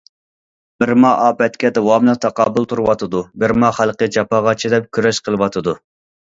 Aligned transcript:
بىرما 0.83 1.09
ئاپەتكە 1.25 1.69
داۋاملىق 1.75 2.19
تاقابىل 2.23 2.65
تۇرۇۋاتىدۇ، 2.71 3.21
بىرما 3.45 3.71
خەلقى 3.81 4.09
جاپاغا 4.17 4.55
چىداپ 4.65 4.89
كۈرەش 4.99 5.21
قىلىۋاتىدۇ. 5.29 5.77